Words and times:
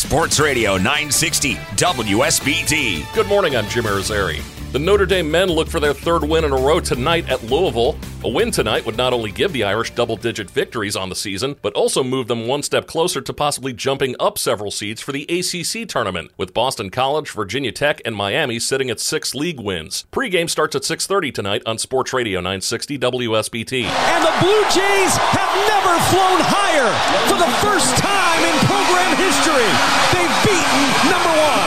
Sports 0.00 0.40
Radio 0.40 0.78
960 0.78 1.56
WSBT. 1.76 3.14
Good 3.14 3.26
morning, 3.26 3.54
I'm 3.54 3.68
Jim 3.68 3.84
Irizarry. 3.84 4.59
The 4.72 4.78
Notre 4.78 5.04
Dame 5.04 5.28
men 5.28 5.48
look 5.48 5.66
for 5.66 5.80
their 5.80 5.92
third 5.92 6.22
win 6.22 6.44
in 6.44 6.52
a 6.52 6.56
row 6.56 6.78
tonight 6.78 7.28
at 7.28 7.42
Louisville. 7.42 7.98
A 8.22 8.28
win 8.28 8.52
tonight 8.52 8.86
would 8.86 8.96
not 8.96 9.12
only 9.12 9.32
give 9.32 9.52
the 9.52 9.64
Irish 9.64 9.90
double 9.90 10.14
digit 10.14 10.48
victories 10.48 10.94
on 10.94 11.08
the 11.08 11.16
season, 11.16 11.56
but 11.60 11.72
also 11.72 12.04
move 12.04 12.28
them 12.28 12.46
one 12.46 12.62
step 12.62 12.86
closer 12.86 13.20
to 13.20 13.32
possibly 13.32 13.72
jumping 13.72 14.14
up 14.20 14.38
several 14.38 14.70
seeds 14.70 15.00
for 15.00 15.10
the 15.10 15.24
ACC 15.24 15.88
tournament, 15.88 16.30
with 16.36 16.54
Boston 16.54 16.88
College, 16.88 17.32
Virginia 17.32 17.72
Tech, 17.72 18.00
and 18.04 18.14
Miami 18.14 18.60
sitting 18.60 18.90
at 18.90 19.00
six 19.00 19.34
league 19.34 19.58
wins. 19.58 20.04
Pre-game 20.12 20.46
starts 20.46 20.76
at 20.76 20.82
6.30 20.82 21.34
tonight 21.34 21.62
on 21.66 21.76
Sports 21.76 22.12
Radio 22.12 22.38
960 22.38 22.96
WSBT. 22.96 23.82
And 23.82 24.24
the 24.24 24.34
Blue 24.38 24.62
Jays 24.70 25.16
have 25.34 25.52
never 25.66 25.98
flown 26.14 26.38
higher 26.46 26.86
for 27.26 27.38
the 27.42 27.50
first 27.58 27.96
time 27.98 28.44
in 28.46 28.54
program 28.70 29.18
history. 29.18 29.66
They've 30.14 30.36
beaten 30.46 31.10
number 31.10 31.34
one. 31.42 31.59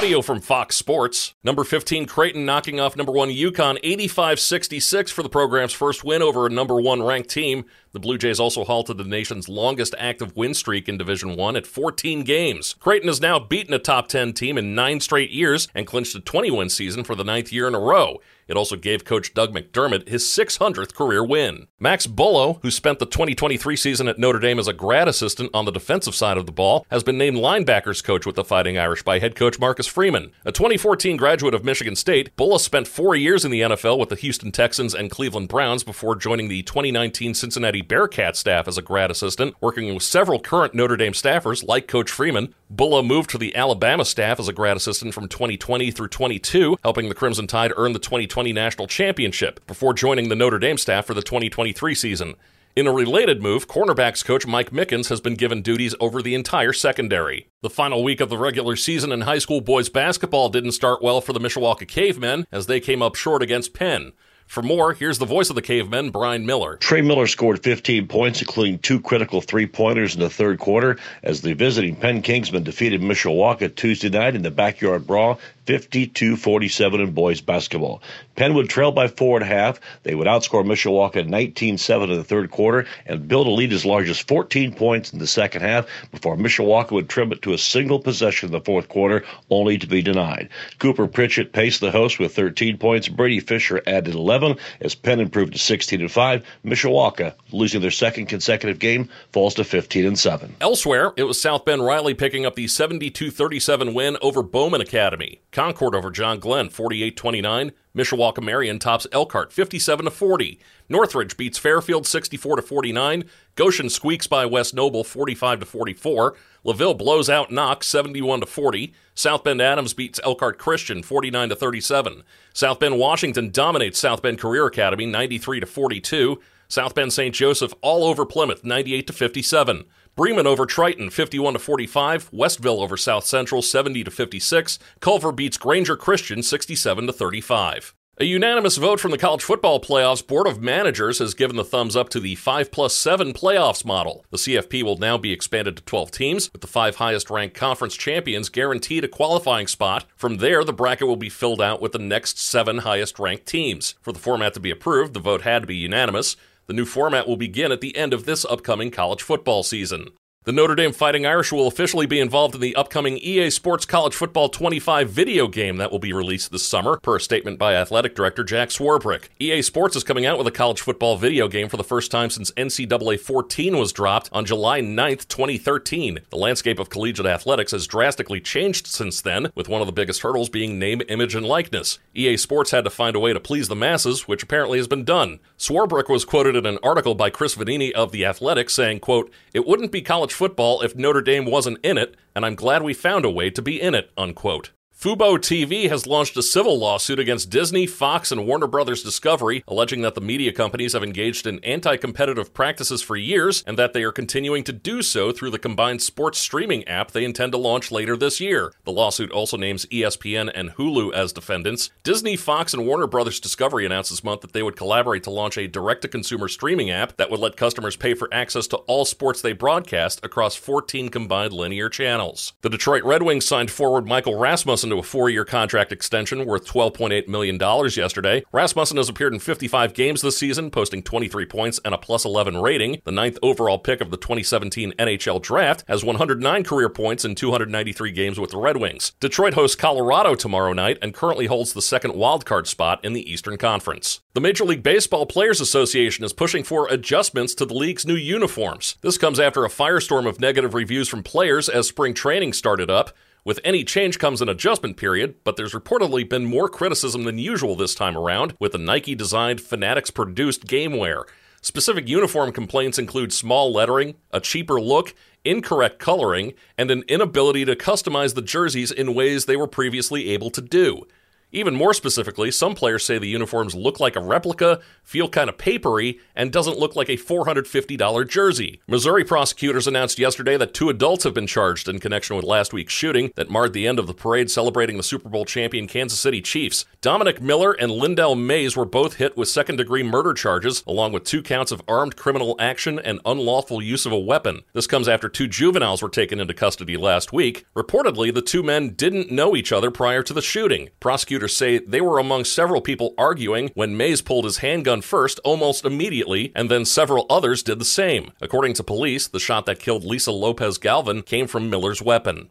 Audio 0.00 0.22
from 0.22 0.40
Fox 0.40 0.76
Sports. 0.76 1.34
Number 1.44 1.62
15 1.62 2.06
Creighton 2.06 2.46
knocking 2.46 2.80
off 2.80 2.96
number 2.96 3.12
1 3.12 3.28
UConn 3.28 3.78
85-66 3.82 5.10
for 5.10 5.22
the 5.22 5.28
program's 5.28 5.74
first 5.74 6.02
win 6.02 6.22
over 6.22 6.46
a 6.46 6.48
number 6.48 6.80
1 6.80 7.02
ranked 7.02 7.28
team. 7.28 7.66
The 7.92 8.00
Blue 8.00 8.16
Jays 8.16 8.40
also 8.40 8.64
halted 8.64 8.96
the 8.96 9.04
nation's 9.04 9.46
longest 9.46 9.94
active 9.98 10.34
win 10.34 10.54
streak 10.54 10.88
in 10.88 10.96
Division 10.96 11.36
1 11.36 11.54
at 11.54 11.66
14 11.66 12.22
games. 12.22 12.76
Creighton 12.80 13.08
has 13.08 13.20
now 13.20 13.38
beaten 13.38 13.74
a 13.74 13.78
top 13.78 14.08
10 14.08 14.32
team 14.32 14.56
in 14.56 14.74
9 14.74 15.00
straight 15.00 15.32
years 15.32 15.68
and 15.74 15.86
clinched 15.86 16.16
a 16.16 16.20
20-win 16.20 16.70
season 16.70 17.04
for 17.04 17.14
the 17.14 17.22
ninth 17.22 17.52
year 17.52 17.68
in 17.68 17.74
a 17.74 17.78
row. 17.78 18.22
It 18.50 18.56
also 18.56 18.74
gave 18.74 19.04
coach 19.04 19.32
Doug 19.32 19.54
McDermott 19.54 20.08
his 20.08 20.24
600th 20.24 20.92
career 20.92 21.24
win. 21.24 21.68
Max 21.78 22.08
Bullough, 22.08 22.58
who 22.62 22.70
spent 22.72 22.98
the 22.98 23.06
2023 23.06 23.76
season 23.76 24.08
at 24.08 24.18
Notre 24.18 24.40
Dame 24.40 24.58
as 24.58 24.66
a 24.66 24.72
grad 24.72 25.06
assistant 25.06 25.50
on 25.54 25.66
the 25.66 25.70
defensive 25.70 26.16
side 26.16 26.36
of 26.36 26.46
the 26.46 26.52
ball, 26.52 26.84
has 26.90 27.04
been 27.04 27.16
named 27.16 27.36
linebackers 27.36 28.02
coach 28.02 28.26
with 28.26 28.34
the 28.34 28.42
Fighting 28.42 28.76
Irish 28.76 29.04
by 29.04 29.20
head 29.20 29.36
coach 29.36 29.60
Marcus 29.60 29.86
Freeman. 29.86 30.32
A 30.44 30.50
2014 30.50 31.16
graduate 31.16 31.54
of 31.54 31.64
Michigan 31.64 31.94
State, 31.94 32.36
Bullough 32.36 32.58
spent 32.58 32.88
four 32.88 33.14
years 33.14 33.44
in 33.44 33.52
the 33.52 33.60
NFL 33.60 34.00
with 34.00 34.08
the 34.08 34.16
Houston 34.16 34.50
Texans 34.50 34.96
and 34.96 35.12
Cleveland 35.12 35.46
Browns 35.48 35.84
before 35.84 36.16
joining 36.16 36.48
the 36.48 36.62
2019 36.64 37.34
Cincinnati 37.34 37.82
Bearcat 37.82 38.36
staff 38.36 38.66
as 38.66 38.76
a 38.76 38.82
grad 38.82 39.12
assistant, 39.12 39.54
working 39.60 39.94
with 39.94 40.02
several 40.02 40.40
current 40.40 40.74
Notre 40.74 40.96
Dame 40.96 41.12
staffers 41.12 41.64
like 41.64 41.86
Coach 41.86 42.10
Freeman. 42.10 42.52
Bullough 42.74 43.06
moved 43.06 43.30
to 43.30 43.38
the 43.38 43.54
Alabama 43.54 44.04
staff 44.04 44.40
as 44.40 44.48
a 44.48 44.52
grad 44.52 44.76
assistant 44.76 45.14
from 45.14 45.28
2020 45.28 45.90
through 45.92 46.08
22, 46.08 46.78
helping 46.82 47.08
the 47.08 47.14
Crimson 47.14 47.46
Tide 47.46 47.72
earn 47.76 47.92
the 47.92 47.98
2020 47.98 48.39
National 48.48 48.86
Championship 48.86 49.66
before 49.66 49.92
joining 49.92 50.30
the 50.30 50.34
Notre 50.34 50.58
Dame 50.58 50.78
staff 50.78 51.04
for 51.04 51.14
the 51.14 51.22
2023 51.22 51.94
season. 51.94 52.34
In 52.74 52.86
a 52.86 52.92
related 52.92 53.42
move, 53.42 53.68
cornerbacks 53.68 54.24
coach 54.24 54.46
Mike 54.46 54.70
Mickens 54.70 55.08
has 55.10 55.20
been 55.20 55.34
given 55.34 55.60
duties 55.60 55.94
over 56.00 56.22
the 56.22 56.34
entire 56.34 56.72
secondary. 56.72 57.48
The 57.60 57.68
final 57.68 58.02
week 58.02 58.20
of 58.20 58.30
the 58.30 58.38
regular 58.38 58.74
season 58.74 59.12
in 59.12 59.20
high 59.20 59.38
school 59.38 59.60
boys 59.60 59.88
basketball 59.90 60.48
didn't 60.48 60.72
start 60.72 61.02
well 61.02 61.20
for 61.20 61.32
the 61.34 61.40
Mishawaka 61.40 61.86
Cavemen 61.86 62.46
as 62.50 62.66
they 62.66 62.80
came 62.80 63.02
up 63.02 63.14
short 63.14 63.42
against 63.42 63.74
Penn. 63.74 64.12
For 64.50 64.62
more, 64.64 64.94
here's 64.94 65.18
the 65.18 65.26
voice 65.26 65.48
of 65.48 65.54
the 65.54 65.62
cavemen, 65.62 66.10
Brian 66.10 66.44
Miller. 66.44 66.76
Trey 66.78 67.02
Miller 67.02 67.28
scored 67.28 67.62
15 67.62 68.08
points, 68.08 68.40
including 68.40 68.80
two 68.80 69.00
critical 69.00 69.40
three 69.40 69.68
pointers 69.68 70.16
in 70.16 70.20
the 70.20 70.28
third 70.28 70.58
quarter, 70.58 70.96
as 71.22 71.40
the 71.40 71.52
visiting 71.52 71.94
Penn 71.94 72.20
Kingsmen 72.20 72.64
defeated 72.64 73.00
Mishawaka 73.00 73.72
Tuesday 73.72 74.08
night 74.08 74.34
in 74.34 74.42
the 74.42 74.50
backyard 74.50 75.06
brawl 75.06 75.38
52 75.70 76.36
47 76.36 77.00
in 77.00 77.12
boys 77.12 77.40
basketball. 77.40 78.02
Penn 78.34 78.54
would 78.54 78.68
trail 78.68 78.90
by 78.90 79.06
four 79.06 79.36
and 79.36 79.44
a 79.44 79.54
half. 79.54 79.78
They 80.02 80.16
would 80.16 80.26
outscore 80.26 80.64
Mishawaka 80.64 81.28
19 81.28 81.78
7 81.78 82.10
in 82.10 82.16
the 82.16 82.24
third 82.24 82.50
quarter 82.50 82.88
and 83.06 83.28
build 83.28 83.46
a 83.46 83.50
lead 83.50 83.72
as 83.72 83.84
large 83.84 84.10
as 84.10 84.18
14 84.18 84.74
points 84.74 85.12
in 85.12 85.20
the 85.20 85.28
second 85.28 85.62
half 85.62 85.86
before 86.10 86.36
Mishawaka 86.36 86.90
would 86.90 87.08
trim 87.08 87.30
it 87.30 87.42
to 87.42 87.52
a 87.52 87.58
single 87.58 88.00
possession 88.00 88.48
in 88.48 88.52
the 88.52 88.60
fourth 88.60 88.88
quarter, 88.88 89.24
only 89.48 89.78
to 89.78 89.86
be 89.86 90.02
denied. 90.02 90.48
Cooper 90.80 91.06
Pritchett 91.06 91.52
paced 91.52 91.80
the 91.80 91.92
host 91.92 92.18
with 92.18 92.34
13 92.34 92.76
points. 92.76 93.06
Brady 93.06 93.38
Fisher 93.38 93.80
added 93.86 94.16
11 94.16 94.56
as 94.80 94.96
Penn 94.96 95.20
improved 95.20 95.52
to 95.52 95.58
16 95.60 96.00
and 96.00 96.10
5. 96.10 96.44
Mishawaka, 96.64 97.34
losing 97.52 97.80
their 97.80 97.92
second 97.92 98.26
consecutive 98.26 98.80
game, 98.80 99.08
falls 99.32 99.54
to 99.54 99.62
15 99.62 100.04
and 100.04 100.18
7. 100.18 100.56
Elsewhere, 100.60 101.12
it 101.16 101.24
was 101.24 101.40
South 101.40 101.64
Bend 101.64 101.84
Riley 101.84 102.14
picking 102.14 102.44
up 102.44 102.56
the 102.56 102.66
72 102.66 103.30
37 103.30 103.94
win 103.94 104.16
over 104.20 104.42
Bowman 104.42 104.80
Academy. 104.80 105.40
Concord 105.60 105.94
over 105.94 106.10
John 106.10 106.38
Glenn 106.38 106.70
48 106.70 107.18
29. 107.18 107.72
Mishawaka 107.94 108.42
Marion 108.42 108.78
tops 108.78 109.06
Elkhart 109.12 109.52
57 109.52 110.08
40. 110.08 110.58
Northridge 110.88 111.36
beats 111.36 111.58
Fairfield 111.58 112.06
64 112.06 112.62
49. 112.62 113.24
Goshen 113.56 113.90
squeaks 113.90 114.26
by 114.26 114.46
West 114.46 114.72
Noble 114.72 115.04
45 115.04 115.68
44. 115.68 116.34
LaVille 116.64 116.94
blows 116.94 117.28
out 117.28 117.52
Knox 117.52 117.88
71 117.88 118.46
40. 118.46 118.94
South 119.14 119.44
Bend 119.44 119.60
Adams 119.60 119.92
beats 119.92 120.18
Elkhart 120.24 120.56
Christian 120.56 121.02
49 121.02 121.50
37. 121.50 122.22
South 122.54 122.80
Bend 122.80 122.98
Washington 122.98 123.50
dominates 123.50 123.98
South 123.98 124.22
Bend 124.22 124.38
Career 124.38 124.64
Academy 124.64 125.04
93 125.04 125.60
42. 125.60 126.40
South 126.68 126.94
Bend 126.94 127.12
St. 127.12 127.34
Joseph 127.34 127.74
all 127.82 128.04
over 128.04 128.24
Plymouth 128.24 128.64
98 128.64 129.12
57. 129.12 129.84
Bremen 130.20 130.46
over 130.46 130.66
Triton 130.66 131.08
51 131.08 131.54
to 131.54 131.58
45, 131.58 132.28
Westville 132.30 132.82
over 132.82 132.98
South 132.98 133.24
Central 133.24 133.62
70 133.62 134.04
to 134.04 134.10
56, 134.10 134.78
Culver 135.00 135.32
beats 135.32 135.56
Granger 135.56 135.96
Christian 135.96 136.42
67 136.42 137.06
to 137.06 137.10
35. 137.14 137.94
A 138.18 138.26
unanimous 138.26 138.76
vote 138.76 139.00
from 139.00 139.12
the 139.12 139.16
College 139.16 139.42
Football 139.42 139.80
Playoffs 139.80 140.26
Board 140.26 140.46
of 140.46 140.60
Managers 140.60 141.20
has 141.20 141.32
given 141.32 141.56
the 141.56 141.64
thumbs 141.64 141.96
up 141.96 142.10
to 142.10 142.20
the 142.20 142.34
5 142.34 142.70
plus 142.70 142.94
7 142.94 143.32
playoffs 143.32 143.82
model. 143.82 144.26
The 144.30 144.36
CFP 144.36 144.82
will 144.82 144.98
now 144.98 145.16
be 145.16 145.32
expanded 145.32 145.78
to 145.78 145.82
12 145.84 146.10
teams, 146.10 146.52
with 146.52 146.60
the 146.60 146.66
five 146.66 146.96
highest 146.96 147.30
ranked 147.30 147.56
conference 147.56 147.96
champions 147.96 148.50
guaranteed 148.50 149.04
a 149.04 149.08
qualifying 149.08 149.68
spot. 149.68 150.04
From 150.16 150.36
there, 150.36 150.64
the 150.64 150.74
bracket 150.74 151.08
will 151.08 151.16
be 151.16 151.30
filled 151.30 151.62
out 151.62 151.80
with 151.80 151.92
the 151.92 151.98
next 151.98 152.38
seven 152.38 152.80
highest 152.80 153.18
ranked 153.18 153.46
teams. 153.46 153.94
For 154.02 154.12
the 154.12 154.18
format 154.18 154.52
to 154.52 154.60
be 154.60 154.70
approved, 154.70 155.14
the 155.14 155.20
vote 155.20 155.40
had 155.40 155.62
to 155.62 155.66
be 155.66 155.76
unanimous. 155.76 156.36
The 156.70 156.76
new 156.76 156.84
format 156.84 157.26
will 157.26 157.36
begin 157.36 157.72
at 157.72 157.80
the 157.80 157.96
end 157.96 158.14
of 158.14 158.26
this 158.26 158.44
upcoming 158.44 158.92
college 158.92 159.22
football 159.22 159.64
season. 159.64 160.10
The 160.44 160.52
Notre 160.52 160.74
Dame 160.74 160.94
Fighting 160.94 161.26
Irish 161.26 161.52
will 161.52 161.66
officially 161.66 162.06
be 162.06 162.18
involved 162.18 162.54
in 162.54 162.62
the 162.62 162.74
upcoming 162.74 163.18
EA 163.18 163.50
Sports 163.50 163.84
College 163.84 164.14
Football 164.14 164.48
25 164.48 165.10
video 165.10 165.46
game 165.46 165.76
that 165.76 165.92
will 165.92 165.98
be 165.98 166.14
released 166.14 166.50
this 166.50 166.66
summer, 166.66 166.98
per 166.98 167.16
a 167.16 167.20
statement 167.20 167.58
by 167.58 167.74
athletic 167.74 168.14
director 168.14 168.42
Jack 168.42 168.70
Swarbrick. 168.70 169.28
EA 169.38 169.60
Sports 169.60 169.96
is 169.96 170.02
coming 170.02 170.24
out 170.24 170.38
with 170.38 170.46
a 170.46 170.50
college 170.50 170.80
football 170.80 171.18
video 171.18 171.46
game 171.46 171.68
for 171.68 171.76
the 171.76 171.84
first 171.84 172.10
time 172.10 172.30
since 172.30 172.52
NCAA 172.52 173.20
14 173.20 173.76
was 173.76 173.92
dropped 173.92 174.30
on 174.32 174.46
July 174.46 174.80
9, 174.80 175.18
2013. 175.28 176.20
The 176.30 176.36
landscape 176.38 176.78
of 176.78 176.88
collegiate 176.88 177.26
athletics 177.26 177.72
has 177.72 177.86
drastically 177.86 178.40
changed 178.40 178.86
since 178.86 179.20
then, 179.20 179.52
with 179.54 179.68
one 179.68 179.82
of 179.82 179.86
the 179.86 179.92
biggest 179.92 180.22
hurdles 180.22 180.48
being 180.48 180.78
name, 180.78 181.02
image, 181.10 181.34
and 181.34 181.44
likeness. 181.44 181.98
EA 182.14 182.38
Sports 182.38 182.70
had 182.70 182.84
to 182.84 182.90
find 182.90 183.14
a 183.14 183.20
way 183.20 183.34
to 183.34 183.40
please 183.40 183.68
the 183.68 183.76
masses, 183.76 184.26
which 184.26 184.42
apparently 184.42 184.78
has 184.78 184.88
been 184.88 185.04
done. 185.04 185.38
Swarbrick 185.58 186.08
was 186.08 186.24
quoted 186.24 186.56
in 186.56 186.64
an 186.64 186.78
article 186.82 187.14
by 187.14 187.28
Chris 187.28 187.56
Vannini 187.56 187.92
of 187.92 188.10
The 188.10 188.24
Athletic 188.24 188.70
saying, 188.70 189.00
quote, 189.00 189.30
It 189.52 189.66
wouldn't 189.66 189.92
be 189.92 190.00
college 190.00 190.29
football 190.32 190.82
if 190.82 190.96
Notre 190.96 191.22
Dame 191.22 191.44
wasn't 191.44 191.78
in 191.84 191.98
it, 191.98 192.16
and 192.34 192.44
I'm 192.44 192.54
glad 192.54 192.82
we 192.82 192.94
found 192.94 193.24
a 193.24 193.30
way 193.30 193.50
to 193.50 193.62
be 193.62 193.80
in 193.80 193.94
it, 193.94 194.10
unquote. 194.16 194.70
Fubo 195.00 195.38
TV 195.38 195.88
has 195.88 196.06
launched 196.06 196.36
a 196.36 196.42
civil 196.42 196.78
lawsuit 196.78 197.18
against 197.18 197.48
Disney, 197.48 197.86
Fox, 197.86 198.30
and 198.30 198.46
Warner 198.46 198.66
Brothers 198.66 199.02
Discovery, 199.02 199.64
alleging 199.66 200.02
that 200.02 200.14
the 200.14 200.20
media 200.20 200.52
companies 200.52 200.92
have 200.92 201.02
engaged 201.02 201.46
in 201.46 201.58
anti 201.64 201.96
competitive 201.96 202.52
practices 202.52 203.00
for 203.00 203.16
years 203.16 203.64
and 203.66 203.78
that 203.78 203.94
they 203.94 204.02
are 204.02 204.12
continuing 204.12 204.62
to 204.64 204.74
do 204.74 205.00
so 205.00 205.32
through 205.32 205.52
the 205.52 205.58
combined 205.58 206.02
sports 206.02 206.38
streaming 206.38 206.86
app 206.86 207.12
they 207.12 207.24
intend 207.24 207.52
to 207.52 207.56
launch 207.58 207.90
later 207.90 208.14
this 208.14 208.42
year. 208.42 208.74
The 208.84 208.92
lawsuit 208.92 209.30
also 209.32 209.56
names 209.56 209.86
ESPN 209.86 210.52
and 210.54 210.72
Hulu 210.72 211.14
as 211.14 211.32
defendants. 211.32 211.88
Disney, 212.02 212.36
Fox, 212.36 212.74
and 212.74 212.86
Warner 212.86 213.06
Brothers 213.06 213.40
Discovery 213.40 213.86
announced 213.86 214.10
this 214.10 214.22
month 214.22 214.42
that 214.42 214.52
they 214.52 214.62
would 214.62 214.76
collaborate 214.76 215.22
to 215.22 215.30
launch 215.30 215.56
a 215.56 215.66
direct 215.66 216.02
to 216.02 216.08
consumer 216.08 216.46
streaming 216.46 216.90
app 216.90 217.16
that 217.16 217.30
would 217.30 217.40
let 217.40 217.56
customers 217.56 217.96
pay 217.96 218.12
for 218.12 218.28
access 218.34 218.66
to 218.66 218.76
all 218.76 219.06
sports 219.06 219.40
they 219.40 219.54
broadcast 219.54 220.22
across 220.22 220.56
14 220.56 221.08
combined 221.08 221.54
linear 221.54 221.88
channels. 221.88 222.52
The 222.60 222.68
Detroit 222.68 223.02
Red 223.02 223.22
Wings 223.22 223.46
signed 223.46 223.70
forward 223.70 224.06
Michael 224.06 224.38
Rasmussen 224.38 224.89
into 224.90 225.00
a 225.00 225.02
four 225.02 225.30
year 225.30 225.44
contract 225.44 225.92
extension 225.92 226.44
worth 226.44 226.66
$12.8 226.66 227.28
million 227.28 227.58
yesterday. 227.90 228.44
Rasmussen 228.52 228.96
has 228.96 229.08
appeared 229.08 229.32
in 229.32 229.38
55 229.38 229.94
games 229.94 230.20
this 230.20 230.36
season, 230.36 230.70
posting 230.70 231.02
23 231.02 231.46
points 231.46 231.80
and 231.84 231.94
a 231.94 231.98
plus 231.98 232.24
11 232.24 232.60
rating. 232.60 233.00
The 233.04 233.12
ninth 233.12 233.38
overall 233.42 233.78
pick 233.78 234.00
of 234.00 234.10
the 234.10 234.16
2017 234.16 234.92
NHL 234.98 235.40
draft 235.40 235.84
has 235.86 236.04
109 236.04 236.64
career 236.64 236.88
points 236.88 237.24
in 237.24 237.34
293 237.34 238.10
games 238.10 238.40
with 238.40 238.50
the 238.50 238.58
Red 238.58 238.78
Wings. 238.78 239.12
Detroit 239.20 239.54
hosts 239.54 239.76
Colorado 239.76 240.34
tomorrow 240.34 240.72
night 240.72 240.98
and 241.00 241.14
currently 241.14 241.46
holds 241.46 241.72
the 241.72 241.82
second 241.82 242.12
wildcard 242.14 242.66
spot 242.66 243.04
in 243.04 243.12
the 243.12 243.30
Eastern 243.30 243.56
Conference. 243.56 244.20
The 244.32 244.40
Major 244.40 244.64
League 244.64 244.82
Baseball 244.82 245.26
Players 245.26 245.60
Association 245.60 246.24
is 246.24 246.32
pushing 246.32 246.64
for 246.64 246.86
adjustments 246.88 247.54
to 247.56 247.66
the 247.66 247.74
league's 247.74 248.06
new 248.06 248.14
uniforms. 248.14 248.96
This 249.00 249.18
comes 249.18 249.40
after 249.40 249.64
a 249.64 249.68
firestorm 249.68 250.26
of 250.26 250.40
negative 250.40 250.74
reviews 250.74 251.08
from 251.08 251.22
players 251.22 251.68
as 251.68 251.88
spring 251.88 252.14
training 252.14 252.52
started 252.52 252.90
up. 252.90 253.10
With 253.44 253.58
any 253.64 253.84
change 253.84 254.18
comes 254.18 254.42
an 254.42 254.50
adjustment 254.50 254.98
period, 254.98 255.36
but 255.44 255.56
there's 255.56 255.72
reportedly 255.72 256.28
been 256.28 256.44
more 256.44 256.68
criticism 256.68 257.24
than 257.24 257.38
usual 257.38 257.74
this 257.74 257.94
time 257.94 258.16
around 258.16 258.54
with 258.60 258.72
the 258.72 258.78
Nike 258.78 259.14
designed 259.14 259.62
Fanatics 259.62 260.10
produced 260.10 260.66
game 260.66 260.98
wear. 260.98 261.24
Specific 261.62 262.06
uniform 262.08 262.52
complaints 262.52 262.98
include 262.98 263.32
small 263.32 263.72
lettering, 263.72 264.14
a 264.30 264.40
cheaper 264.40 264.80
look, 264.80 265.14
incorrect 265.44 265.98
coloring, 265.98 266.52
and 266.76 266.90
an 266.90 267.02
inability 267.08 267.64
to 267.64 267.76
customize 267.76 268.34
the 268.34 268.42
jerseys 268.42 268.90
in 268.90 269.14
ways 269.14 269.46
they 269.46 269.56
were 269.56 269.66
previously 269.66 270.30
able 270.30 270.50
to 270.50 270.60
do. 270.60 271.06
Even 271.52 271.74
more 271.74 271.92
specifically, 271.92 272.50
some 272.50 272.74
players 272.74 273.04
say 273.04 273.18
the 273.18 273.26
uniforms 273.26 273.74
look 273.74 273.98
like 273.98 274.14
a 274.14 274.20
replica, 274.20 274.80
feel 275.02 275.28
kind 275.28 275.48
of 275.48 275.58
papery, 275.58 276.20
and 276.36 276.52
doesn't 276.52 276.78
look 276.78 276.94
like 276.94 277.08
a 277.08 277.16
$450 277.16 278.28
jersey. 278.28 278.80
Missouri 278.86 279.24
prosecutors 279.24 279.88
announced 279.88 280.18
yesterday 280.18 280.56
that 280.56 280.74
two 280.74 280.88
adults 280.88 281.24
have 281.24 281.34
been 281.34 281.48
charged 281.48 281.88
in 281.88 281.98
connection 281.98 282.36
with 282.36 282.44
last 282.44 282.72
week's 282.72 282.92
shooting 282.92 283.32
that 283.34 283.50
marred 283.50 283.72
the 283.72 283.86
end 283.86 283.98
of 283.98 284.06
the 284.06 284.14
parade 284.14 284.50
celebrating 284.50 284.96
the 284.96 285.02
Super 285.02 285.28
Bowl 285.28 285.44
champion 285.44 285.88
Kansas 285.88 286.20
City 286.20 286.40
Chiefs. 286.40 286.84
Dominic 287.00 287.42
Miller 287.42 287.72
and 287.72 287.90
Lyndell 287.90 288.40
Mays 288.40 288.76
were 288.76 288.84
both 288.84 289.14
hit 289.16 289.36
with 289.36 289.48
second 289.48 289.76
degree 289.76 290.04
murder 290.04 290.32
charges, 290.32 290.84
along 290.86 291.12
with 291.12 291.24
two 291.24 291.42
counts 291.42 291.72
of 291.72 291.82
armed 291.88 292.14
criminal 292.14 292.54
action 292.60 293.00
and 293.00 293.20
unlawful 293.24 293.82
use 293.82 294.06
of 294.06 294.12
a 294.12 294.18
weapon. 294.18 294.60
This 294.72 294.86
comes 294.86 295.08
after 295.08 295.28
two 295.28 295.48
juveniles 295.48 296.00
were 296.00 296.08
taken 296.08 296.38
into 296.38 296.54
custody 296.54 296.96
last 296.96 297.32
week. 297.32 297.66
Reportedly, 297.74 298.32
the 298.32 298.40
two 298.40 298.62
men 298.62 298.90
didn't 298.90 299.32
know 299.32 299.56
each 299.56 299.72
other 299.72 299.90
prior 299.90 300.22
to 300.22 300.32
the 300.32 300.40
shooting. 300.40 300.90
Prosecutors 301.00 301.39
prosecutors 301.40 301.56
say 301.56 301.78
they 301.78 302.00
were 302.00 302.18
among 302.18 302.44
several 302.44 302.80
people 302.80 303.14
arguing 303.16 303.70
when 303.74 303.96
Mays 303.96 304.20
pulled 304.20 304.44
his 304.44 304.58
handgun 304.58 305.00
first 305.00 305.40
almost 305.44 305.84
immediately, 305.84 306.52
and 306.54 306.70
then 306.70 306.84
several 306.84 307.24
others 307.30 307.62
did 307.62 307.78
the 307.78 307.84
same. 307.84 308.32
According 308.40 308.74
to 308.74 308.84
police, 308.84 309.26
the 309.26 309.40
shot 309.40 309.64
that 309.66 309.78
killed 309.78 310.04
Lisa 310.04 310.32
Lopez 310.32 310.78
Galvan 310.78 311.22
came 311.22 311.46
from 311.46 311.70
Miller's 311.70 312.02
weapon. 312.02 312.48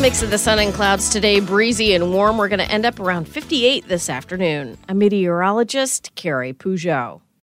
Mix 0.00 0.22
of 0.22 0.30
the 0.30 0.38
sun 0.38 0.58
and 0.58 0.72
clouds 0.72 1.08
today, 1.08 1.40
breezy 1.40 1.94
and 1.94 2.12
warm. 2.12 2.36
We're 2.36 2.48
going 2.48 2.58
to 2.58 2.70
end 2.70 2.84
up 2.84 3.00
around 3.00 3.26
58 3.26 3.88
this 3.88 4.10
afternoon. 4.10 4.76
A 4.88 4.94
meteorologist, 4.94 6.14
Carrie 6.14 6.52
Peugeot. 6.52 7.20